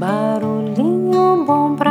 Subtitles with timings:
[0.00, 1.89] Barulhinho bom pra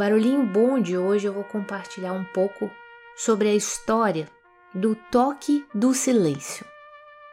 [0.00, 2.70] Barulhinho Bom de hoje eu vou compartilhar um pouco
[3.14, 4.26] sobre a história
[4.74, 6.64] do toque do silêncio,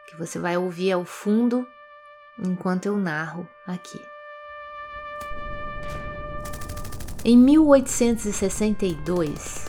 [0.06, 1.66] que você vai ouvir ao fundo
[2.38, 3.98] enquanto eu narro aqui.
[7.24, 9.64] Em 1862,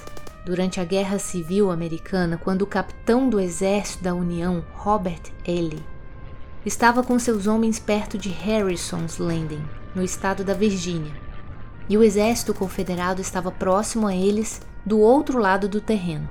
[0.46, 5.82] durante a Guerra Civil Americana, quando o capitão do Exército da União, Robert Ely,
[6.66, 9.64] estava com seus homens perto de Harrison's Landing,
[9.96, 11.29] no estado da Virgínia,
[11.90, 16.30] e o exército confederado estava próximo a eles do outro lado do terreno.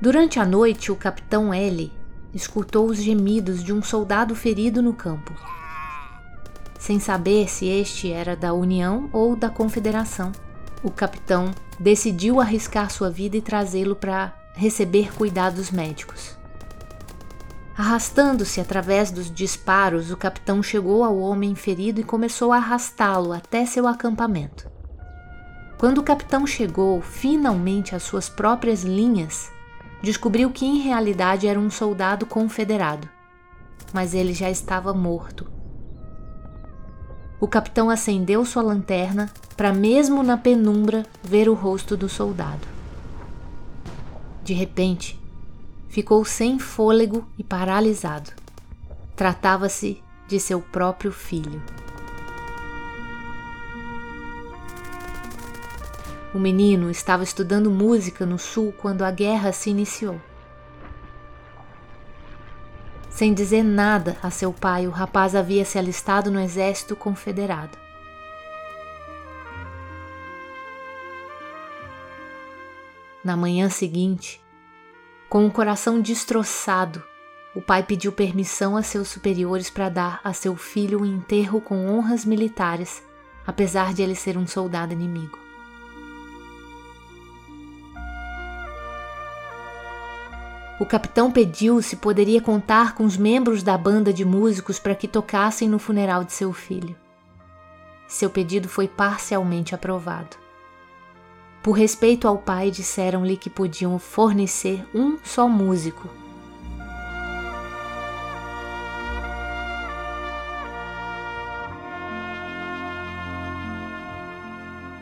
[0.00, 1.92] Durante a noite, o capitão L
[2.34, 5.32] escutou os gemidos de um soldado ferido no campo.
[6.78, 10.32] Sem saber se este era da União ou da Confederação,
[10.82, 16.39] o capitão decidiu arriscar sua vida e trazê-lo para receber cuidados médicos.
[17.80, 23.64] Arrastando-se através dos disparos, o capitão chegou ao homem ferido e começou a arrastá-lo até
[23.64, 24.70] seu acampamento.
[25.78, 29.50] Quando o capitão chegou finalmente às suas próprias linhas,
[30.02, 33.08] descobriu que em realidade era um soldado confederado,
[33.94, 35.50] mas ele já estava morto.
[37.40, 42.68] O capitão acendeu sua lanterna para, mesmo na penumbra, ver o rosto do soldado.
[44.44, 45.19] De repente,
[45.90, 48.30] ficou sem fôlego e paralisado.
[49.16, 51.60] Tratava-se de seu próprio filho.
[56.32, 60.20] O menino estava estudando música no sul quando a guerra se iniciou.
[63.10, 67.76] Sem dizer nada a seu pai, o rapaz havia se alistado no exército confederado.
[73.24, 74.40] Na manhã seguinte,
[75.30, 77.00] com o coração destroçado,
[77.54, 81.88] o pai pediu permissão a seus superiores para dar a seu filho um enterro com
[81.88, 83.00] honras militares,
[83.46, 85.38] apesar de ele ser um soldado inimigo.
[90.80, 95.06] O capitão pediu se poderia contar com os membros da banda de músicos para que
[95.06, 96.96] tocassem no funeral de seu filho.
[98.08, 100.49] Seu pedido foi parcialmente aprovado.
[101.62, 106.08] Por respeito ao pai, disseram-lhe que podiam fornecer um só músico.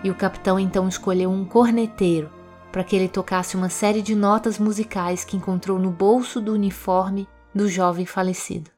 [0.02, 2.30] E o capitão então escolheu um corneteiro
[2.72, 7.28] para que ele tocasse uma série de notas musicais que encontrou no bolso do uniforme
[7.54, 8.77] do jovem falecido.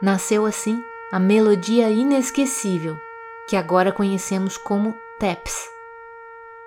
[0.00, 2.96] Nasceu assim a melodia inesquecível
[3.48, 5.56] que agora conhecemos como TAPS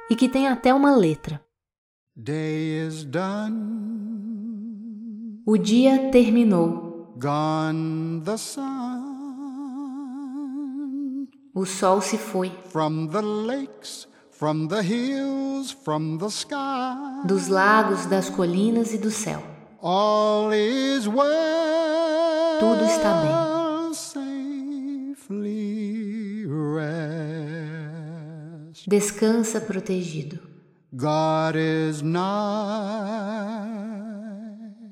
[0.10, 1.42] e que tem até uma letra.
[2.14, 3.56] Day is done,
[5.46, 7.16] O dia terminou,
[11.56, 17.26] o sol se foi, from the lakes, from the hills, from the sky.
[17.26, 19.42] dos lagos, das colinas e do céu.
[19.82, 21.61] All is well.
[22.62, 23.32] Tudo está bem.
[28.88, 30.40] Descansa protegido.
[30.94, 32.04] God is.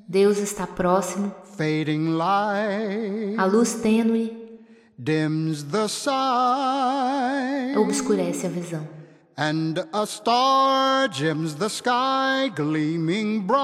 [0.08, 4.58] Deus está próximo, Fading light a luz tênue
[4.98, 7.76] dims the sight.
[7.78, 8.88] obscurece a visão.
[9.36, 13.60] And a star gems the sky, gleaming bright.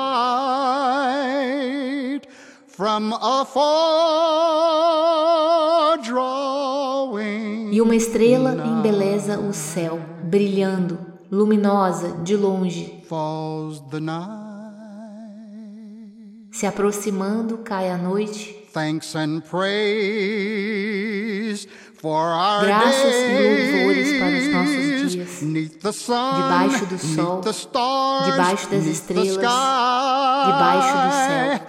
[7.72, 10.98] E uma estrela embeleza o céu, brilhando,
[11.30, 13.02] luminosa, de longe.
[13.08, 14.26] falls the night.
[16.50, 18.54] Se aproximando, cai a noite.
[18.72, 19.66] Thanks and praise
[21.94, 23.28] for our Graças e
[23.72, 24.75] louvores para os nossos
[25.40, 27.40] Debaixo do sol,
[28.24, 31.60] debaixo das estrelas, debaixo do céu.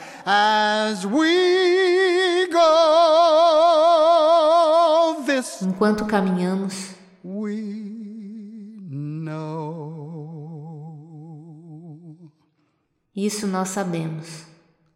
[5.62, 7.62] Enquanto caminhamos, we
[8.90, 9.88] know.
[13.18, 14.46] isso nós sabemos.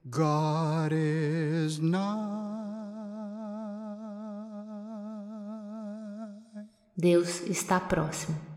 [0.05, 1.79] God is.
[6.95, 8.50] Deus está próximo.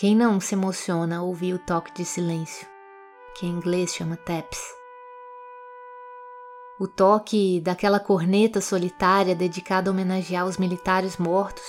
[0.00, 2.66] Quem não se emociona ao ouvir o toque de silêncio,
[3.34, 4.58] que em inglês chama taps?
[6.80, 11.66] O toque daquela corneta solitária dedicada a homenagear os militares mortos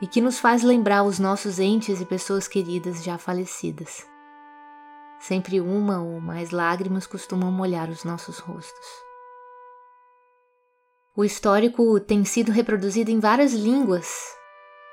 [0.00, 4.06] e que nos faz lembrar os nossos entes e pessoas queridas já falecidas.
[5.20, 8.86] Sempre uma ou mais lágrimas costumam molhar os nossos rostos.
[11.14, 14.37] O histórico tem sido reproduzido em várias línguas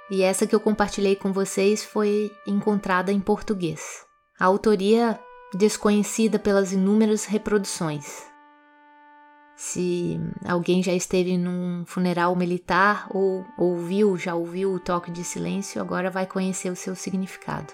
[0.10, 4.06] e essa que eu compartilhei com vocês foi encontrada em português.
[4.40, 5.20] A autoria
[5.54, 8.24] desconhecida pelas inúmeras reproduções.
[9.56, 15.82] Se alguém já esteve num funeral militar ou ouviu, já ouviu o toque de silêncio,
[15.82, 17.74] agora vai conhecer o seu significado.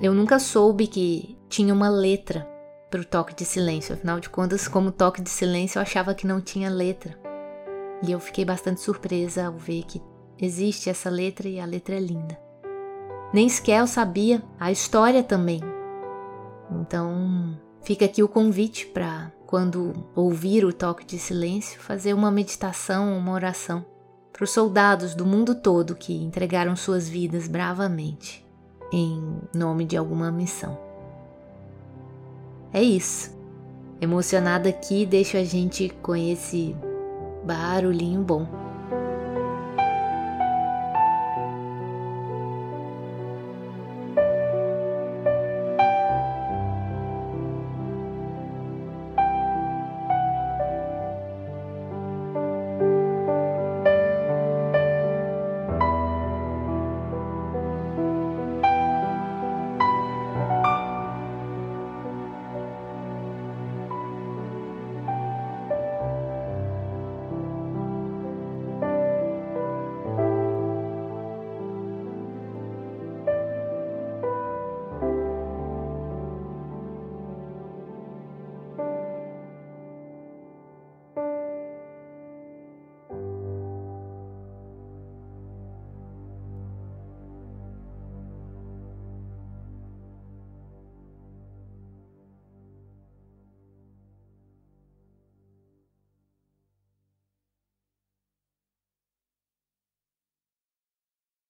[0.00, 2.46] Eu nunca soube que tinha uma letra
[2.90, 6.26] para o toque de silêncio, afinal de contas, como toque de silêncio, eu achava que
[6.26, 7.16] não tinha letra.
[8.02, 10.02] E eu fiquei bastante surpresa ao ver que
[10.38, 12.38] existe essa letra e a letra é linda.
[13.32, 15.60] Nem sequer eu sabia a história também.
[16.70, 23.16] Então, fica aqui o convite para quando ouvir o toque de silêncio, fazer uma meditação,
[23.16, 23.84] uma oração
[24.32, 28.46] para os soldados do mundo todo que entregaram suas vidas bravamente
[28.92, 30.89] em nome de alguma missão.
[32.72, 33.36] É isso.
[34.00, 36.74] Emocionada aqui, deixo a gente com esse
[37.44, 38.59] barulhinho bom.